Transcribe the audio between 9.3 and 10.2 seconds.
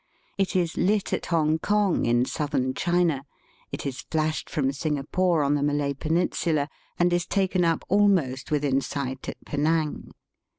Penang.